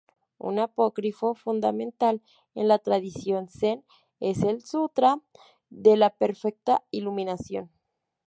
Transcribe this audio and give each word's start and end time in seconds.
Un 0.39 0.57
apócrifo 0.57 1.35
fundamental 1.35 2.23
en 2.55 2.67
la 2.67 2.79
tradición 2.79 3.49
zen 3.49 3.85
es 4.19 4.41
""El 4.41 4.63
Sūtra 4.63 5.21
de 5.69 5.95
la 5.95 6.09
Perfecta 6.09 6.83
Iluminación"". 6.89 7.69